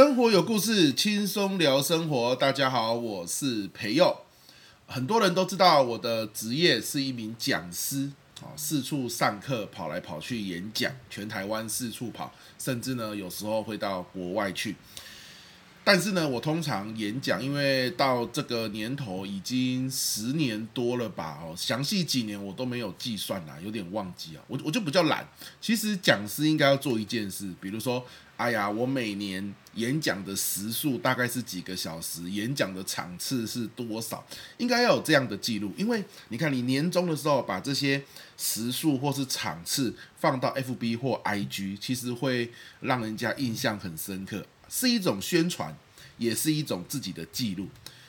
[0.00, 2.34] 生活有故事，轻松聊生活。
[2.34, 4.16] 大家好，我是培佑。
[4.86, 8.10] 很多人都知道我的职业是一名讲师，
[8.40, 14.74] 啊，四处上课，跑来跑去演讲，全台湾四处跑，甚至呢，有时候会到国外去。
[15.84, 24.42] 但是呢，我通常演讲，因为到这个年头已经十年多了吧，哦，详细几年我都没有计算啦，有点忘记啊。
[24.46, 25.28] 我我就比较懒。
[25.60, 28.02] 其实讲师应该要做一件事，比如说，
[28.40, 34.26] 哎呀，我每年演讲的时数大概是几个小时，演讲的场次是多少，
[34.56, 35.70] 应该要有这样的记录。
[35.76, 38.02] 因为你看，你年终的时候把这些
[38.38, 44.46] 时数或是场次放到 FB 或 IG，其实会让人家印象很深刻。
[44.70, 45.76] 是一种宣传，
[46.16, 47.68] 也是一种自己的记录。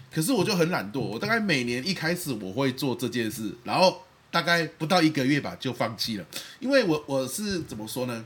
[0.09, 4.01] 可是我就很懒惰，我大概每年一开始我会做这件事，然后
[4.31, 6.25] 大概不到一个月吧就放弃了，
[6.61, 8.25] 因为我我是怎么说呢？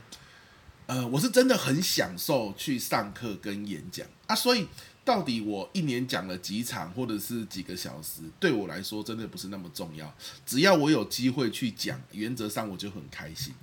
[0.86, 4.66] 呃，我是真的很享受去上课跟演讲啊，所以
[5.04, 10.14] 到底我一年讲了几场或者是几个小时，对我来说真的不是那么重要。
[10.44, 13.54] 只要我有机会去讲，原则上我就很开心。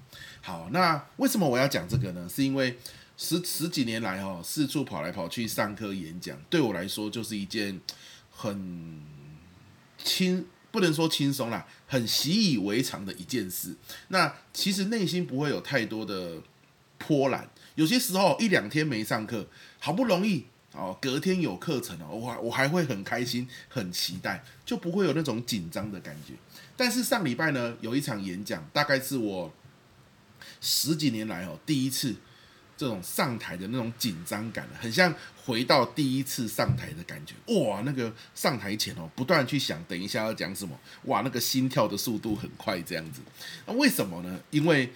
[0.42, 2.28] 好，那为什么我要讲这个呢？
[2.30, 2.78] 是因为。
[3.16, 7.80] 十十几年来，哈，四处跑来跑去上课演讲，对我来说就是一件
[8.32, 9.04] 很
[10.04, 13.76] 轻，不能说轻松啦，很习以为常的一件事。
[14.08, 16.42] 那其实内心不会有太多的
[17.08, 17.50] 波澜。
[17.76, 19.48] 有些时候一两天没上课，
[19.80, 26.34] 好不容易哦，隔天有课程哦，我我还会很开心、很期待，就不会有那种紧张的感觉。
[26.76, 29.54] 但是上礼拜呢，有一场演讲，大概是我
[30.60, 32.16] 十几年来哦第一次。
[32.76, 35.14] 这种上台的那种紧张感，很像
[35.46, 37.36] 回到第一次上台的感觉。
[37.62, 40.78] 哇，那个上台前哦，不断去想，等一下要讲什么。
[41.04, 43.22] 哇，那个心跳的速度很快，这样子。
[43.68, 44.40] 那为什么呢？
[44.50, 44.92] 因为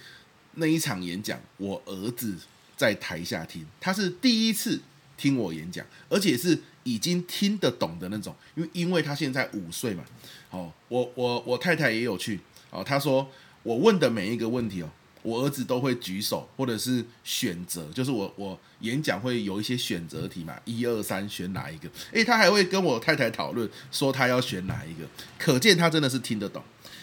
[0.58, 2.36] 那一场演讲，我儿子
[2.76, 4.80] 在台下听，他是第一次
[5.16, 8.34] 听我演讲，而且是已经听得懂的那种。
[8.54, 10.04] 因为因为他现在五岁嘛。
[10.50, 12.40] 哦，我我我太太也有去。
[12.70, 13.28] 哦，他说
[13.62, 14.90] 我问的每一个问题哦。
[15.22, 21.90] 我儿子都会举手，或者是选择，就是我我演讲会有一些选择题嘛，一二三选哪一个？
[22.12, 25.04] 诶，他还会跟我太太讨论，说他要选哪一个，
[25.36, 26.62] 可见他真的是听得懂。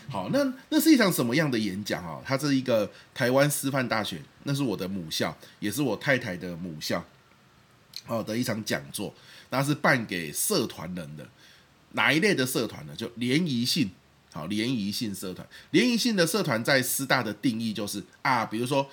[0.09, 2.21] 好，那那是一场什么样的演讲啊？
[2.25, 7.03] 它是一个台湾师范大学，那是我的母校，也是我太太的母校，
[8.07, 9.13] 哦的一场讲座，
[9.49, 11.27] 那是办给社团人的，
[11.93, 12.95] 哪一类的社团呢？
[12.95, 13.89] 就联谊性。
[14.31, 18.85] 好，联谊性社团，联谊性的社团在师大的定义就是啊，比如说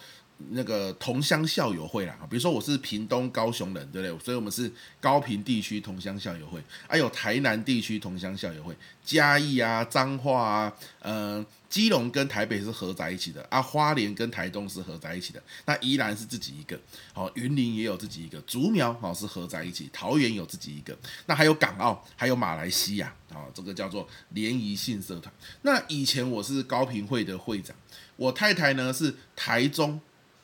[0.51, 4.25] 那个同乡校友会啦，比如说我是屏东高雄人，对不对？
[4.25, 4.71] 所以我们是
[5.01, 11.47] 高屏地区同乡校友会，还有台南地区同乡校友会，嘉义啊、彰化啊，嗯。
[11.73, 16.79] 基隆跟台北是合在一起的啊，花莲跟台东是合在一起的，那宜兰是自己一个，
[17.15, 20.95] 哦，云林也有自己一个，竹苗哦是合在一起，桃园有自己一个，
[21.25, 25.33] 那还有港澳，还有马来西亚啊，这个叫做联谊性社团。
[25.63, 27.75] 那以前我是高屏会的会长，
[28.17, 29.99] 我太太呢是台中，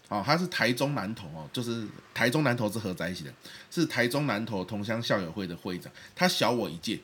[0.08, 3.32] 哦，他是台中南投哦，就是台中南投是合在一起的，
[3.70, 7.00] 是台中南投同乡校友会的会长，他小我一届。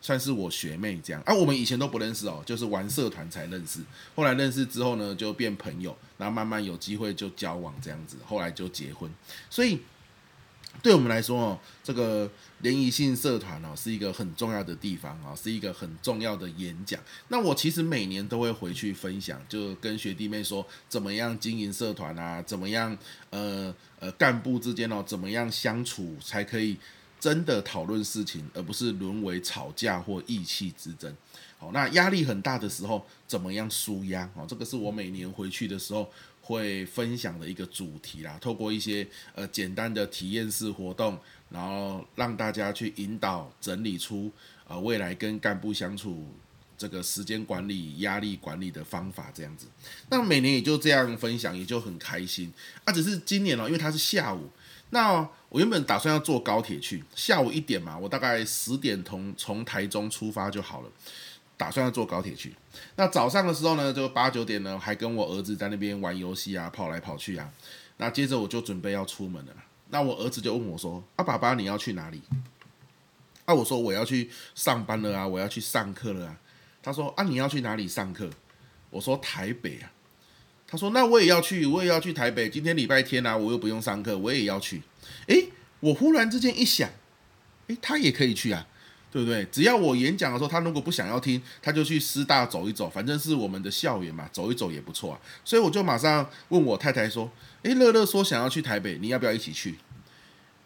[0.00, 3.80] 算是我学妹这样啊，我们以前都不认识哦，就是玩社团才认识。
[4.14, 9.10] 后来认识之后呢，就变朋友，然后慢慢有机会就交往这样子，后来就结婚。
[9.50, 9.80] 所以
[10.82, 12.30] 对我们来说哦，这个
[12.60, 17.00] 联谊性社团哦，是一个很重要的地方啊，是一个很重要的演讲。
[17.28, 22.96] 那我其实每年都会回去分享，就跟学弟妹说怎么样经营社团啊，怎么样
[23.30, 26.76] 呃呃干部之间哦，怎么样相处才可以。
[27.20, 31.12] 真的讨论事情，而不是沦为吵架或意气之争。
[31.58, 34.30] 好，那压力很大的时候，怎么样舒压？
[34.36, 36.08] 哦，这个是我每年回去的时候
[36.48, 38.38] 会分享的一个主题啦。
[38.40, 41.18] 透过一些呃简单的体验式活动，
[41.50, 44.32] 然后让大家去引导整理出
[44.66, 46.26] 呃未来跟干部相处
[46.78, 49.66] 这个时间管理、压力管理的方法，这样子。
[50.08, 52.50] 那每年也就这样分享，也就很开心。
[52.84, 54.48] 啊，只是今年哦，因为它是下午。
[54.90, 60.90] 那我原本打算要坐高铁去，下午一点嘛，我大概十点从从台中出发就好了，
[61.58, 62.54] 打算要坐高铁去。
[62.96, 67.52] 那早上的时候呢，就八九点呢，还跟我儿子在那边玩游戏啊，跑来跑去啊。
[67.98, 69.52] 那接着我就准备要出门了。
[69.90, 72.22] 那我儿子就问我说：“啊，爸爸你要去哪里？”
[73.44, 76.40] 啊，我说我要去上班了啊，我要去上课了啊。
[76.82, 78.30] 他说：“啊，你要去哪里上课？”
[78.90, 79.90] 我说：“台北啊。”
[80.70, 82.48] 他说：“那我也要去，我也要去台北。
[82.48, 84.82] 今天礼拜天啊，我又不用上课，我也要去。
[85.26, 85.48] 诶，
[85.80, 86.90] 我忽然之间一想，
[87.68, 88.66] 诶，他也可以去啊，
[89.10, 89.44] 对不对？
[89.50, 95.18] 只要我演讲的时候，他如果不想要听，他就去师大走一走，反正是我们的校园嘛，走一走也不错啊。
[95.44, 97.30] 所以我就马上问我太太说
[97.62, 99.76] ：‘诶，乐乐说想要去台北，你要不要一起去？’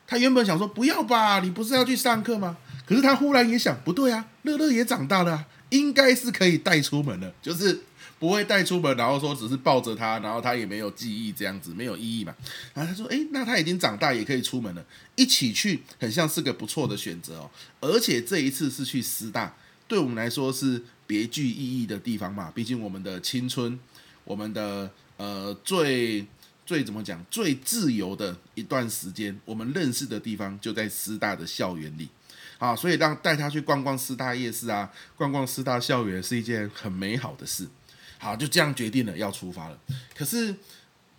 [0.07, 2.57] 他原本想说不要吧，你不是要去上课吗？
[2.85, 7.81] 可是他忽然也想，不对啊，乐乐也长大了，应该是可以带出门了，就是
[8.23, 12.33] 不会带出门，然后说只是抱着他，然后他也没有记忆这样子，没有意义嘛。
[12.73, 14.87] 然后他说，诶，那他已经长大，也可以出门了，
[15.17, 17.51] 一起去，很像是个不错的选择哦。
[17.81, 19.53] 而且这一次是去师大，
[19.89, 23.77] 对我们来说是别具意义的地方嘛，毕竟我们的青春，
[24.23, 26.25] 我们的呃最。
[26.65, 27.23] 最怎么讲？
[27.29, 32.09] 最自由的一段时间，我们认识的地方就在师大的校园里，
[32.57, 37.67] 啊，所以让带他去逛逛师大夜市啊，逛逛师大校园是一件很美好的事。
[38.23, 39.79] 好，就这样决定了要出发了。
[40.15, 40.55] 可是。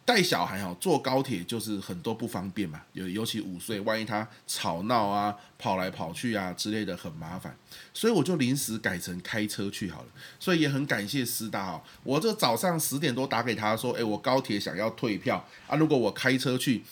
[0.06, 7.56] 带小孩哦，坐高铁就是很多不方便嘛，尤尤其五岁，万一他吵闹啊、跑来跑去啊之类的，很麻烦。
[7.94, 10.08] 所以我就临时改成开车去好了。
[10.42, 16.84] 所以也很感谢师大哦，我这早上十点多打给他说，诶，我高铁想要退票啊，如果我开车去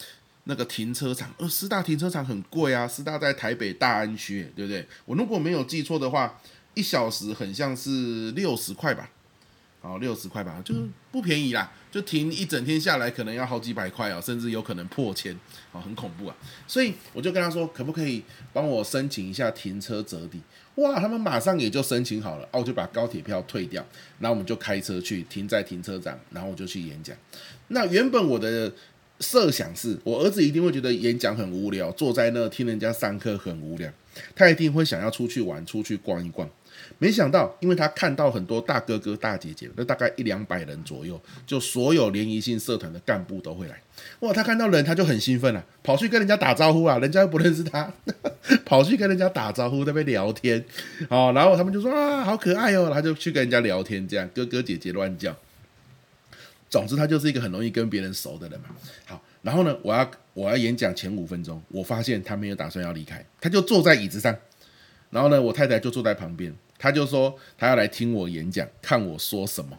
[0.45, 4.87] 那个停车场，呃，师大停车场很贵啊，师大在台北大安区，对不对？
[5.03, 6.39] 我如果没有记错的话，
[6.75, 9.09] 一小时很像是六十块吧。
[9.81, 10.81] 哦，六十块吧，就是
[11.11, 11.71] 不便宜啦。
[11.91, 15.37] 就停一整天下来，可能要好几百块哦，甚至有可能破千，
[15.71, 16.35] 哦，很恐怖啊。
[16.67, 18.23] 所以我就跟他说，可不可以
[18.53, 20.39] 帮我申请一下停车折抵？
[20.75, 22.47] 哇，他们马上也就申请好了。
[22.51, 23.85] 哦，我就把高铁票退掉，
[24.19, 27.17] 然后我们就开车去停在停车场，然后我就去演讲。
[27.67, 28.71] 那原本我的
[29.19, 33.91] 设想是我儿子一定会觉得演讲很无聊，坐在那听人家上课很无聊，
[34.33, 36.49] 他一定会想要出去玩，出去逛一逛。
[36.97, 43.81] 没想到，因为他看到很多大哥哥大姐姐，那大概一两百人左右，就所有联谊性社团的干部都会来。
[44.19, 47.91] 哇，他看到人他就很兴奋啊，跑去跟人家打招呼啊，人家又不认识他，
[48.65, 50.63] 跑去跟人家打招呼，那边聊天，
[51.09, 55.35] 哦，然后他们就说啊，好可爱哦，他就去跟人家聊天，这样哥哥姐姐乱叫。
[56.69, 58.67] 总之，他就是一个很容易跟别人熟的人嘛。
[59.05, 64.33] 好，然后呢，我要我要演讲前五分钟，我发现他没有打算要离开，他就坐在椅子上，
[65.09, 66.55] 然后呢，我太太就坐在旁边。
[66.81, 69.77] 他就说他要来听我演讲，看我说什么。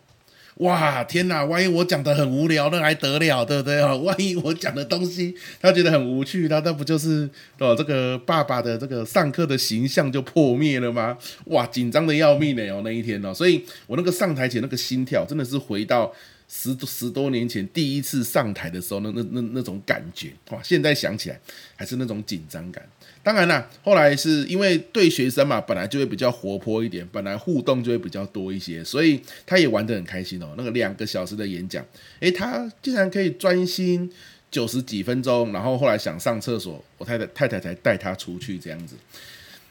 [0.58, 1.42] 哇，天哪！
[1.44, 3.96] 万一我讲的很无聊，那还得了，对不对啊？
[3.96, 7.28] 万一我讲的东西他觉得很无趣，那那不就是
[7.58, 11.16] 哦这个爸爸的这个上课的形象就破灭了吗？
[11.46, 16.12] 哇，紧张的要命呢哦那一天哦，所以我那个上台前那个心跳真的是回到
[16.54, 21.40] 十十多年前第一次上台的时候那那那那种感觉哇，现在想起来
[21.74, 22.86] 还是那种紧张感。
[23.22, 30.52] 当然啦，后来是因为对学生嘛，本来就会比较活泼一点，本来互动就会比较多一些，所以他也玩得很开心哦。
[30.58, 31.82] 那个两个小时的演讲，
[32.20, 34.12] 诶，他竟然可以专心
[34.50, 38.94] 九十几分钟，然后后来想上厕所，我太太太太才带他出去这样子，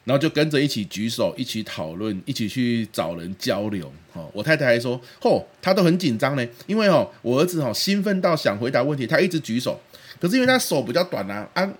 [0.04, 3.92] 然后就跟着一起举手，一起讨论，一起去找人交流。
[4.14, 9.80] 哦，我太太还说，嚯，他都很紧张呢，因为哦，我儿子哦兴奋到想回答问题，他一直举手，
[10.20, 11.74] 可是因为他手比较短啊，啊。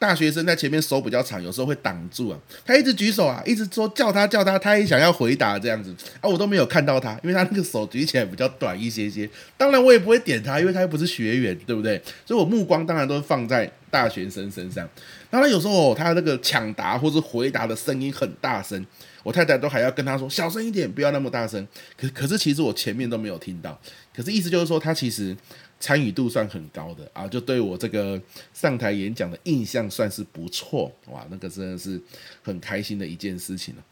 [0.00, 2.38] 大学生在前面手比较长，有时候会挡住啊。
[2.64, 9.28] 他一直举手啊，一直说叫他叫他，他也想要回答这样子啊，我都没有看到他，因为他那个手举起来比较短一些些。
[9.56, 12.00] 当然我也不会点他，因为他又不是学员，对不对？
[12.24, 14.88] 所以我目光当然都是放在大学生身上。
[15.30, 18.84] 当然有时候他那个抢答或是回答的声音很大声，
[19.22, 21.66] 我太太都还要跟他说小声一点，不要那么大声。
[21.96, 23.78] 可可是其实我前面都没有听到。
[24.14, 25.36] 可是意思就是说他其实。
[25.80, 28.20] 参与度算很高的啊，就对我这个
[28.52, 32.02] 上台演讲的印象算是不错哇，那个真的是
[32.42, 33.82] 很开心的一件事情了。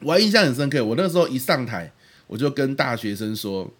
[0.00, 1.88] 我还印象很深刻，我那时候一上台，
[2.26, 3.70] 我就跟大学生说，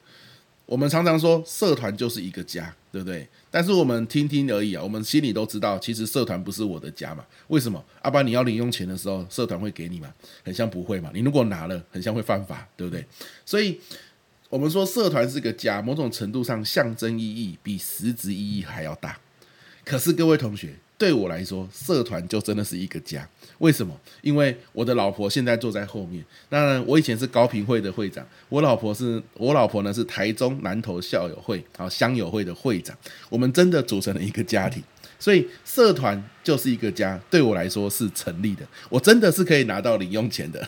[0.69, 3.27] 我们常常说社团就是一个家，对不对？
[3.51, 7.25] 但是我们听听而已啊，我们心里都知道，其实社团不是我的家嘛。
[7.47, 7.83] 为什么？
[8.03, 10.13] 阿爸，你要零用钱的时候，社团会给你吗？
[10.45, 11.11] 很像不会嘛。
[11.15, 13.03] 你如果拿了，很像会犯法，对不对？
[13.47, 13.81] 所以。
[14.51, 19.21] 我们说社团是个家，某种程度上象征意义比实质意义还要大。
[19.85, 23.27] 可是各位同学，对我来说，社团就真的是一个家。
[23.59, 23.99] 为什么？
[24.21, 26.23] 因为我的老婆现在坐在后面。
[26.51, 32.97] 当然，我以前是高屏会的会长，我老婆是我老婆呢是台中南投校友会啊乡友会的会长。
[33.31, 34.83] 我们真的组成了一个家庭。
[35.21, 38.65] 所以社团就是一个家，对我来说是成立的。
[38.89, 40.65] 我真的是可以拿到零用钱的。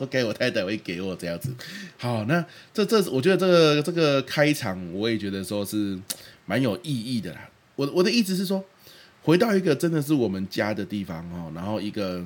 [0.00, 1.54] OK，我太太会给我这样子。
[1.98, 2.42] 好，那
[2.72, 5.98] 这这，我觉得这个这个开场，我也觉得说是
[6.46, 7.50] 蛮有意义的啦。
[7.76, 8.64] 我我的意思是说，
[9.24, 12.24] 回到一个真的是我们家的地方哦，然后一个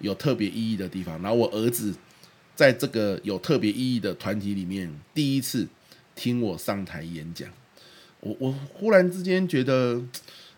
[0.00, 1.94] 有特别意义的地方，然后我儿子
[2.56, 5.68] 在这个有特别意义的团体里面，第一次
[6.16, 7.48] 听我上台演讲，
[8.20, 10.02] 我我忽然之间觉得。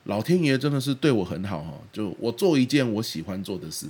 [0.04, 3.86] 老天爷真的是对我很好哈，就我做一件我喜欢做的事。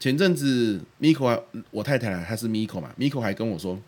[0.00, 3.78] 前阵子 Miko 我太太她是 Miko 嘛，Miko 还跟我说，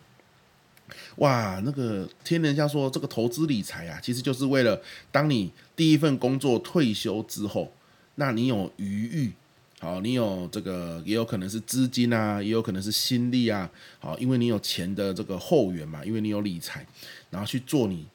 [1.17, 4.81] 哇，那个听人家说这个投资理财啊，其实就是为了
[5.11, 7.73] 当你第一份工作退休之后，
[8.17, 9.33] 那你有余裕，
[9.81, 16.87] 好，你有这个也有可能是资金啊，也有可能是心力啊，好，因为你有钱的这个后援嘛，因为你有理财，
[17.31, 18.07] 然后去做你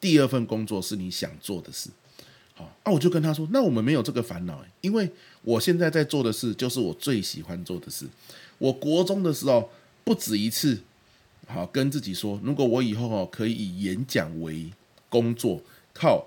[0.00, 1.90] 第二份工作是你想做的事，
[2.54, 5.08] 好，啊，我就跟他说，那我们没有这个烦恼，因为
[5.42, 8.06] 我现在在做的事就是我最喜欢做的事。
[8.58, 9.68] 我国中的时候
[10.04, 10.78] 不止一次，
[11.46, 14.70] 好跟自己说，如果我以后哦可以以演讲为
[15.08, 15.60] 工作，
[15.92, 16.26] 靠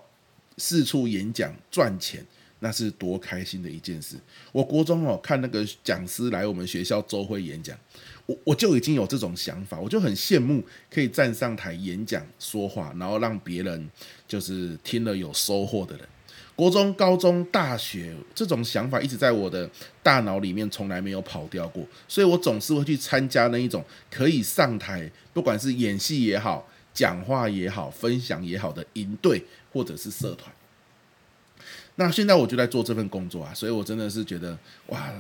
[0.57, 2.25] 四处演讲赚钱，
[2.59, 4.15] 那是多开心的一件事。
[4.51, 7.77] 我国中哦看那个讲师来我们学校周会演讲，
[8.25, 13.89] 我我就已经有这种想法，我就很羡慕可以站上台演讲说话，然后让别人
[14.27, 16.07] 就是听了有收获的人。
[16.57, 19.69] 国中、高中、大学这种想法一直在我的
[20.01, 30.51] 大脑里面，从来没有跑掉过，所以我总是会去参加那一种可以上台，不管是演戏也好、讲话也好、分享也好的营队或者是社团。
[31.97, 35.13] 那现在我就在做这份工作啊，所以我真的是觉得哇，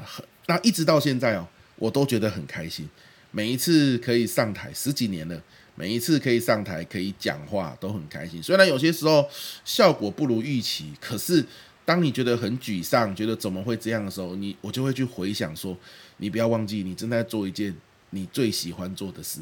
[0.47, 2.89] 那一直到现在哦，我都觉得很开心，
[3.29, 5.39] 每一次可以上台，十几年了。
[5.79, 9.29] 每一次可以上台可以讲话都很开心，虽然有些时候
[9.63, 11.45] 效果不如预期，可是
[11.85, 15.77] 当你觉得很沮丧，觉得怎么会这样的时候，你我就会去回想说，
[16.17, 17.75] 你不要忘记你正在做一件
[18.09, 19.39] 你最喜欢做的事。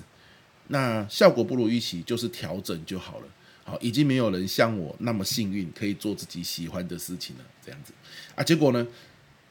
[0.68, 3.28] 那效果不如预期，就是调整就好了。
[3.64, 7.44] 好，已经没有人像我那么幸运，可以做自己喜欢的事情了。
[7.66, 7.94] 这样子
[8.36, 8.86] 啊，结果呢，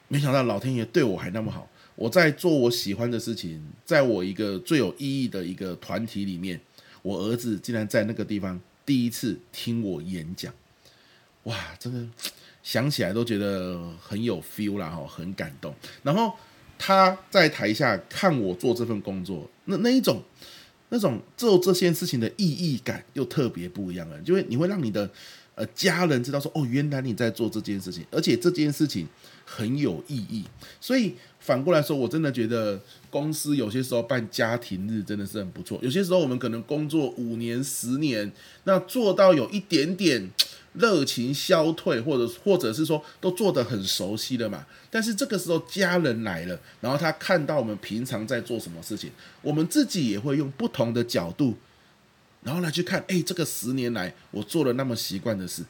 [0.07, 6.61] 没想到老天爷对我还那么好，我在做我喜欢的事情，在我一个最有意义的一个团体里面。
[7.05, 10.51] 我儿子竟然在那个地方第一次听我演讲，
[11.43, 12.03] 哇，真的
[12.63, 15.71] 想起来都觉得很有 feel 啦，哈，很感动。
[16.01, 16.33] 然后
[16.79, 20.23] 他在台下看我做这份工作，那那一种
[20.89, 25.07] 那种做这件事情的意义感又特别不一样了，就会你会让你的
[25.53, 29.07] 呃家人知道说，哦，原来你在做这件事情，而且这件事情
[29.45, 30.43] 很有意义，
[30.81, 31.15] 所以。
[31.45, 35.77] 反过来说，我真的觉得公司有些时候办家庭日真的是很不错。
[35.83, 38.31] 有些时候我们可能工作五年、十年，
[38.63, 40.27] 那做到有一点点
[40.73, 44.65] 热情消退，或者或者是说都做得很熟悉了嘛。
[44.89, 49.11] 但是这个时候家人来了，然后他看到我们平常在做什么事情，
[49.43, 51.55] 我们自己也会用不同的角度，
[52.41, 55.63] 然后来去看，哎，这个十年来我做了那么习惯的事。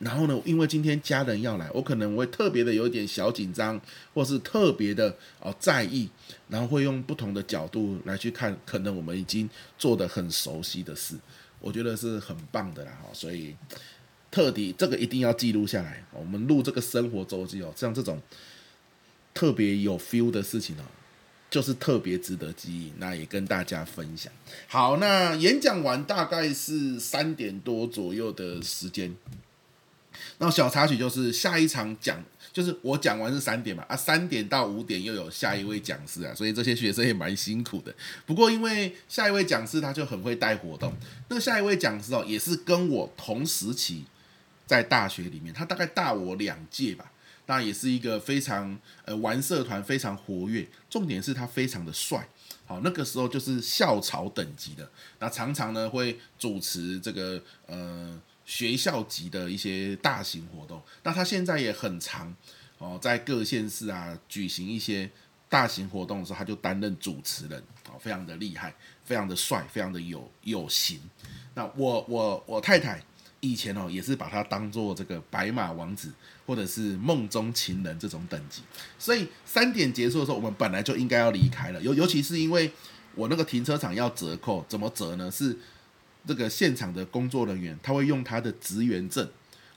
[0.00, 3.80] 然后呢，因为今天家人要来，我可能会特别的有一点小紧张，
[4.14, 6.08] 或是特别的哦在意，
[6.48, 11.16] 然后会用不同的角度来去看，可能我们已经做得很熟悉的事，
[11.58, 13.08] 我觉得是很棒的啦哈。
[13.12, 13.56] 所以
[14.30, 18.20] 特地这个一定要记录下来，我们录这个生活周记哦，像这种
[19.34, 20.84] 特别有 feel 的事情哦，
[21.50, 24.32] 就是特别值得记忆，那也跟大家分享。
[24.68, 29.16] 好，那演讲完大概是三点多左右的时间。
[30.38, 32.22] 那小插曲就是下一场讲，
[32.52, 37.94] 就是我讲完是三点嘛，啊，三点到五点又有下一位讲师啊，所以这些学生也蛮辛苦的。
[38.24, 40.92] 不过因为下一位讲师他就很会带活动，
[41.28, 44.04] 那下一位讲师哦也是跟我同时期
[44.66, 47.10] 在大学里面，他大概大我两届吧，
[47.46, 52.28] 那也是一个非常呃玩社团非常活跃，重点是他非常的帅，
[52.66, 58.20] 好，那个时候就是校草等级的，那常常呢会主持这个呃。
[58.48, 62.34] 学校级的一些大型活动，那他现在也很常
[62.78, 65.08] 哦，在各县市啊举行一些
[65.50, 68.74] 大型活动的时候，他就担任主持人哦，非常的厉害，
[69.04, 70.98] 非常的帅，非常的有有型。
[71.52, 72.98] 那我我我太太
[73.40, 76.10] 以前哦也是把他当做这个白马王子
[76.46, 78.62] 或者是梦中情人这种等级，
[78.98, 82.72] 所以三点结束的时候，我们本来就应该要离开了，尤尤其是因为
[83.14, 85.30] 我那个停车场要折扣，怎么折呢？
[85.30, 85.54] 是。
[86.28, 89.26] 这个现场的工作人员他会用他的职员证，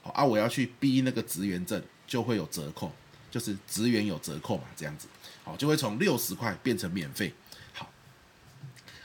[0.02, 2.92] 好啊，我要去逼那个职员证就会有折扣，
[3.30, 5.08] 就是职员有折扣嘛，这样子，
[5.44, 7.32] 好，就会从六十块变成免费。
[7.72, 7.90] 好，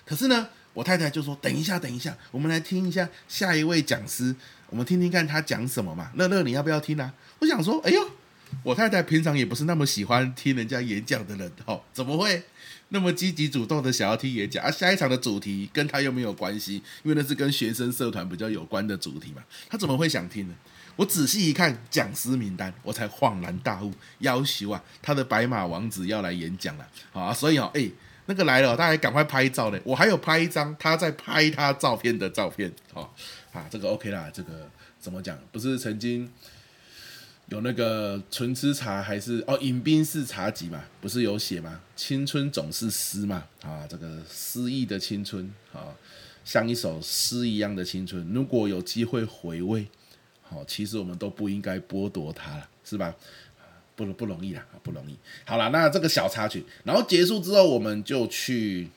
[0.05, 4.35] 可是呢，我太太就说：“等一下，等一下，我们来听一下下一位讲师，
[4.69, 7.13] 我们听听看他讲什么嘛。”乐乐，你要不要听啊？
[7.39, 8.11] 我想说，哎呦，
[8.67, 12.43] 我太太平常也不是那么喜欢听人家演讲的人，哦，怎么会？
[12.89, 20.55] 那么积极主动的想要听演讲，而、啊、下一场的主题跟他又没有关系，因为那是跟学生社团比较有关的主题嘛，他怎么会想听呢？
[20.97, 27.89] 我仔细一看讲师名单，我才恍然大悟，要求啊，他的白马王子要来演讲了，好啊，所以哦，哎，
[28.25, 33.15] 那个来了，大家赶快拍照嘞，我还有拍一张他在拍他照片的照片，好
[33.53, 34.69] 啊，这个 OK 啦，这个
[34.99, 35.39] 怎么讲？
[35.53, 36.29] 不是曾经。
[37.47, 40.83] 有那个纯吃茶还是哦饮冰室茶集嘛？
[40.99, 41.79] 不是有写吗？
[41.95, 45.95] 青春总是诗嘛，啊，这个诗意的青春啊，
[46.43, 48.25] 像一首诗一样的青春。
[48.33, 49.87] 如果有机会回味，
[50.43, 53.15] 好，其实我们都不应该剥夺它了，是吧？
[53.95, 55.17] 不不容易啦，不容易。
[55.45, 58.89] 好了，那这个小插曲，然后结束之后，我们就去。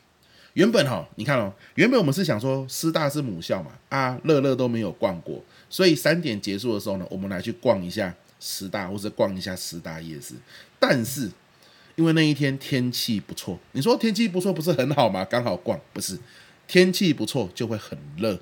[0.55, 10.33] 原本哈，你看哦，原本我们是想说师大是母校嘛，啊，乐乐都没有逛过，所以三点结束的时候呢，我们来去逛一下师大，或者逛一下师大夜市。
[10.77, 11.31] 但是
[11.95, 15.23] 因为那一天天气不错，你说天气不错不是很好吗？
[15.23, 16.19] 刚好逛，不是
[16.67, 18.37] 天气不错就会很热。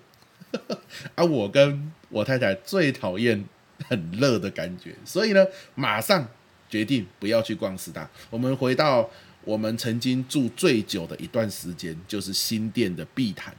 [1.14, 3.46] 啊，我跟我太太最讨厌
[3.88, 6.28] 很热的感觉，所以呢，马上
[6.68, 9.08] 决定不要去逛师大，我们回到。
[9.46, 13.56] 我们曾经住最久的一段时间，就是新店的碧潭。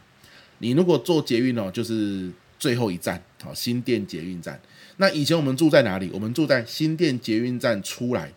[0.58, 4.60] 你如果坐捷运哦，就是最后一站，好，新店捷运站。
[4.96, 6.10] 那以前我们住在哪里？
[6.12, 8.32] 我们住在新店捷运站出来，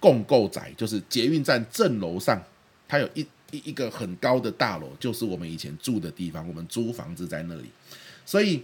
[0.00, 2.42] 共购宅，就是捷运站正楼上，
[2.88, 6.46] 它有一一一个很高的大楼，就是我们以前住的地方。
[6.48, 7.70] 我们租房子在那里，
[8.26, 8.62] 所以。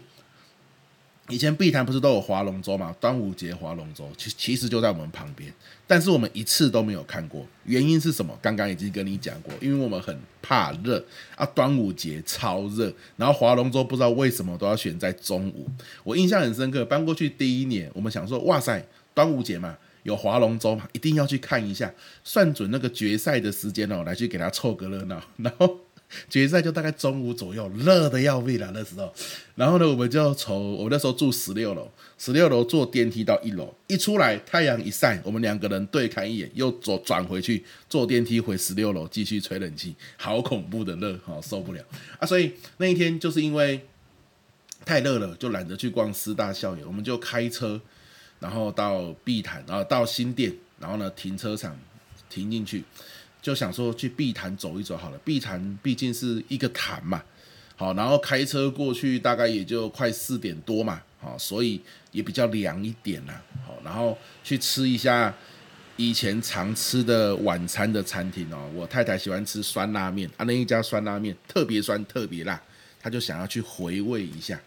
[1.29, 2.95] 以前碧潭不是都有划龙舟嘛？
[2.99, 5.53] 端午节划龙舟，其其实就在我们旁边，
[5.87, 7.47] 但是我们一次都没有看过。
[7.65, 8.37] 原因是什么？
[8.41, 11.05] 刚刚已经跟你讲过，因为我们很怕热
[11.37, 11.45] 啊。
[11.55, 15.69] 端午节超热，然后划龙舟不知道为什么都要选在中午。
[16.03, 18.83] 我印象很深刻，搬过去第一年，我们想说，哇塞，
[19.13, 21.93] 端午节嘛，有划龙舟嘛，一定要去看一下，
[22.25, 25.79] 算准那个决赛的时间哦，来去给他凑个热闹，然后。
[26.29, 29.13] 决赛就大概中午左右，热得要命了那时候。
[29.55, 41.85] 然后呢，我们就从我那时候住十六楼，十六楼坐电梯到一楼，一出来太阳一晒，我们两个人对看一眼，又左转回去坐电梯回十六楼继续吹冷气，好恐怖的热，好受不了
[42.19, 42.27] 啊！
[42.27, 43.81] 所以那一天就是因为
[44.85, 47.79] 太热了，就懒得去逛师大校园，我们就开车，
[48.41, 51.79] 然后到碧潭，然后到新店，然后呢停车场
[52.31, 52.83] 停进去。
[53.41, 57.23] 就想说去碧潭走一走好了，碧潭毕竟是一个潭嘛，
[57.77, 65.33] 好，然后开车过去大概也就快四点多嘛，好，所以也比较凉一点啦，好，然后去吃一下
[65.97, 72.61] 以前常吃的晚餐的餐厅哦，我太太喜欢吃酸辣面啊，那一家酸辣面特别酸特别辣，
[73.01, 74.61] 她就想要去回味一下，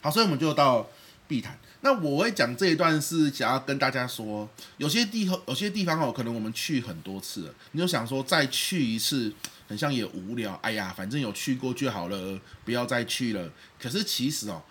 [0.00, 0.88] 好，所以我们就到
[1.28, 1.58] 碧潭。
[1.84, 9.30] 那我会讲这一段是想要跟大家说，有些地方有些地方哦，可能我们去很多次了，你就想说再去一次，
[9.68, 10.54] 很像也无聊。
[10.62, 13.52] 哎呀，反正有去过就好了，不要再去了。
[13.78, 14.62] 可是其实哦，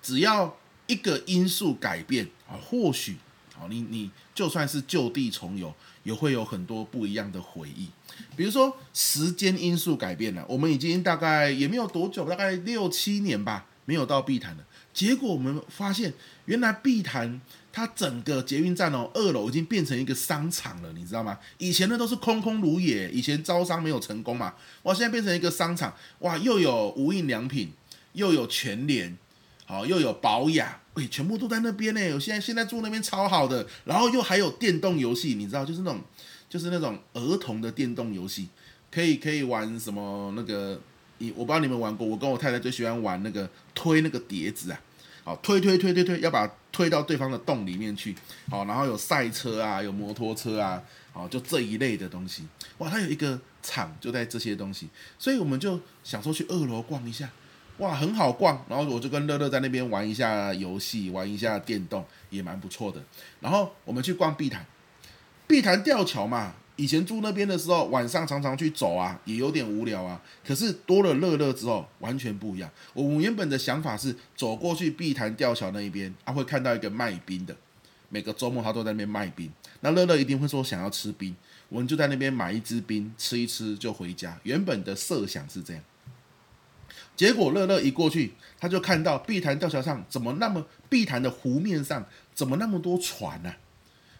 [0.00, 0.56] 只要
[0.86, 3.16] 一个因素改变啊，或许
[3.58, 7.88] 哦，你你就算是就地重游，也会有很多不一样的回忆。
[8.36, 14.64] 比如说时间因素改变了，我们已经大概也没有多久，大概六七年吧，没有到碧潭了。
[14.92, 16.12] 结果我们发现，
[16.46, 17.40] 原来碧潭
[17.72, 21.38] 它整个捷运站哦，二楼已经变成一个商场了，你知道吗？
[21.58, 27.72] 以前呢都是空空如也，以前招商没有成功嘛，哇，现在变成一个商场，哇，又有无印良品，
[28.14, 29.16] 又有全联，
[29.64, 32.14] 好，又有宝雅，哎，全部都在那边呢。
[32.14, 36.00] 我现在现在住那边超好的，然后又还有电动游戏，你知道，就是那种
[36.48, 38.48] 就是那种儿童的电动游戏，
[38.90, 40.80] 可以可以玩什么那个。
[41.20, 44.80] 你我不知道你们玩过，我跟我太太最喜欢玩那个推那个碟子啊，
[45.22, 48.14] 好，推推推推推，要把推到对方的洞里面去，
[48.48, 52.46] 好，然后有赛车啊，有摩托车啊，好，就这一类的东西，
[52.78, 57.28] 哇，它有一个场就在这些东西，所以我们就想说去二楼逛一下，
[57.76, 63.02] 哇，很好逛，然后我就跟乐乐在那边玩一下游戏，玩一下电动，也蛮不错的，
[63.40, 64.64] 然后我们去逛碧潭，
[65.46, 66.54] 碧潭吊桥嘛。
[66.80, 70.18] 以前住那边的时候，晚上常常去走啊，也有点无聊啊。
[70.42, 72.70] 可是多了乐乐之后，完全不一样。
[72.94, 77.54] 我们原本的想法是走过去碧潭吊桥那一边，啊，会看到一个卖冰的，
[78.08, 79.52] 每个周末他都在那边卖冰。
[79.80, 81.36] 那乐乐一定会说想要吃冰，
[81.68, 84.38] 我们就在那边买一支冰吃一吃就回家。
[84.44, 85.82] 原本的设想是这样，
[87.14, 93.52] 结果乐乐一过去，他就看到碧潭吊桥上怎么那么碧潭的湖面上怎么那么多船呢、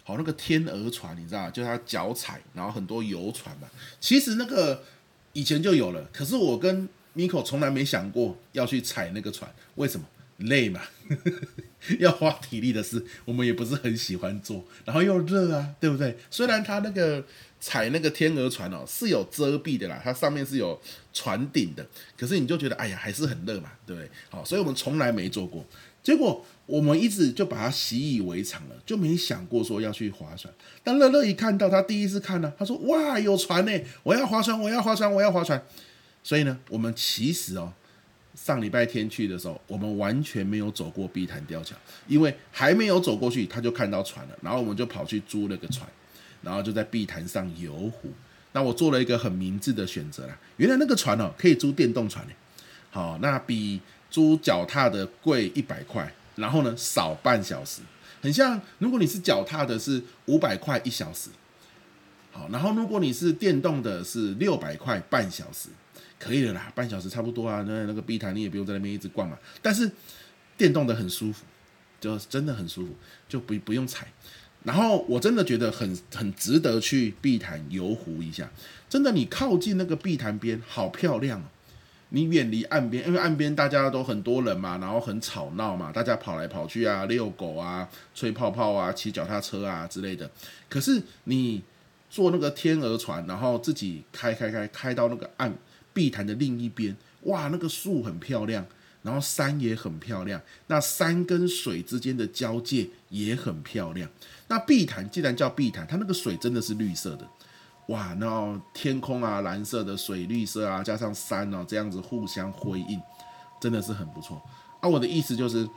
[0.04, 3.68] 好，那个天鹅船，你知道，就他脚踩，然后很多游船嘛。
[4.00, 4.82] 其实那个
[5.32, 10.06] 以前就有了，可是我跟 Miko 从来没想过要去踩那个船，为什么？
[10.44, 10.80] 累嘛，
[12.00, 16.16] 要花体力的事，我们也不是很喜欢做，然后又热啊，对不对？
[16.30, 17.22] 虽然他那个
[17.60, 20.80] 踩那个天鹅船哦是有遮蔽的啦，它上面是有
[21.12, 21.86] 船顶的，
[22.16, 24.10] 可是你就觉得哎呀还是很热嘛，对不对？
[24.30, 25.62] 好，所以我们从来没做过。
[26.02, 30.52] 结果我们一直就把它习以为常了，就没想过说要去划船。
[30.82, 33.72] 但乐乐一看到，他第一次看呢，他说：“哇，有船呢！
[34.02, 35.62] 我要划船，我要划船，我要划船。”
[36.24, 37.70] 所以呢，我们其实哦，
[38.34, 41.76] 上礼拜天去的时候，我们完全没有走过碧潭吊桥，
[42.08, 44.38] 因为还没有走过去，他就看到船了。
[44.40, 45.86] 然后我们就跑去租了个船，
[46.40, 48.10] 然后就在碧潭上游湖。
[48.52, 52.26] 那我做了一个很明智的选择啦，原来那个船哦，可以租电动船。
[52.90, 53.80] 好，那比。
[54.10, 57.80] 租脚踏的贵一百块，然后呢少半小时，
[58.20, 61.30] 很像，如果你是脚踏的，是五百块一小时，
[62.32, 65.68] 好，然后如果你是电动的，是六百块半小时，
[66.18, 67.64] 可以了啦，半小时差不多啊。
[67.66, 69.38] 那那个碧潭你也不用在那边一直逛嘛。
[69.62, 69.90] 但是
[70.56, 71.44] 电动的很舒服，
[72.00, 72.94] 就真的很舒服，
[73.28, 74.06] 就不不用踩。
[74.62, 78.50] 然后我真的觉得很很值得去碧潭游湖一下，
[78.90, 81.44] 真的，你靠近那个碧潭边，好漂亮哦。
[82.10, 90.28] 你远离岸边，因为岸边大家都很多人嘛，然后很吵闹嘛，大家跑来跑去啊，遛狗啊，吹泡泡啊，骑脚踏车啊之类的。
[90.68, 91.62] 可是你
[92.10, 95.54] 坐那个天鹅船，然后自己开开开开到那个岸
[95.92, 98.66] 碧潭的另一边，哇，那个树很漂亮，
[99.02, 104.10] 然后山也很漂亮，那山跟水之间的交界也很漂亮。
[104.48, 107.24] 那碧潭既然叫碧潭，它那个水真的是绿色的。
[107.90, 113.02] 哇，那天空啊，蓝色的水绿色啊，加上山哦，这样子互相辉映，
[113.60, 114.40] 真的是很不错。
[114.80, 115.68] 啊，我的意思就是，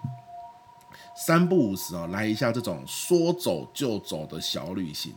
[1.26, 5.12] 三不五时哦，来一下这种说走就走的小旅行，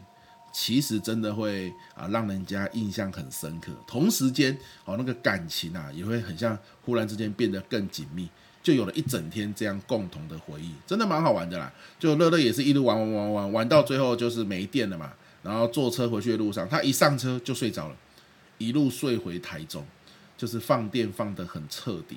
[0.51, 3.73] 其实真的会啊，让人家印象很深刻。
[3.87, 4.57] 同时间
[4.87, 8.27] 哦，那个感情啊，也会很像忽然之间变得更紧密，
[8.63, 11.71] 就有了一整天这样共同的回忆，真的蛮好玩的啦。
[11.99, 15.13] 就乐乐也是一路玩玩玩玩玩到最后就是没电了嘛。
[15.47, 17.97] 然后坐车回去的路上，他一上车就睡着了，
[18.59, 19.87] 一路睡回台中，
[20.37, 22.17] 就是放电放得很彻底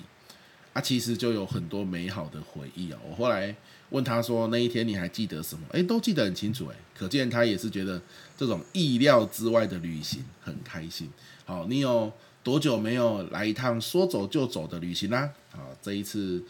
[0.73, 0.81] 啊。
[0.81, 2.99] 其实就有很多美好的回忆啊。
[3.07, 3.55] 我后来
[3.91, 8.01] 问他说：“那一天你还记得什么？”诶，都记得很清楚诶，可见他也是觉得
[8.35, 11.07] 这种意料之外的旅行很开心。
[11.45, 12.11] 好，你有
[12.43, 15.29] 多久没有来一趟说走就走的旅行啦？
[15.51, 16.43] 啊，这一次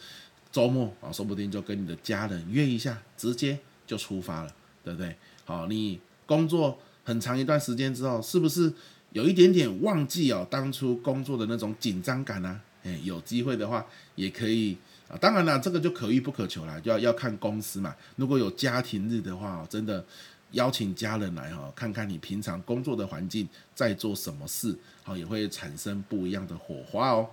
[0.50, 5.13] 周末啊，说不定就跟你的家人约一下，直接就出发了，对不对？
[5.44, 6.00] 好，你。
[6.30, 8.72] 工作很长一段时间之后，是不是
[9.13, 10.46] 有一点点忘记哦？
[10.48, 12.62] 当初工作的那种紧张感呢？
[12.84, 15.18] 诶，有机会的话也可以啊。
[15.18, 17.96] 当然了，这个就可遇不可求啦，就，要要看公司嘛。
[18.15, 20.06] 如果有家庭日的话，真的
[20.52, 27.28] 邀请家人来哈，看看你平常工作的环境在做什么事，好，也会产生不一样的火花哦。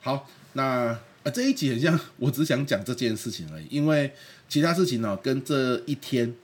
[0.00, 0.98] 好，那
[1.34, 4.10] 这一集很像我只想讲这件事情而已，因为
[4.48, 6.34] 其他事情呢，跟这一天。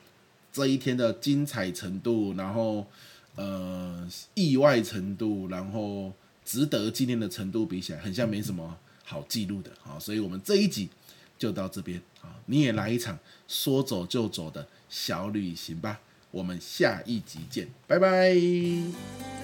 [0.54, 2.86] 这一天的精彩程度，然后
[3.34, 6.12] 呃意外程度，然后
[6.44, 10.88] 值得纪念的程度比起来，很像没什么好记录的啊，所以我们这一集
[11.36, 15.98] 就到这边啊，你也来一场说走就走的小旅行吧，
[16.30, 19.43] 我们下一集见，拜拜。